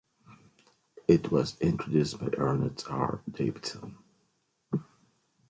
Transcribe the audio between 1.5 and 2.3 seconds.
introduced by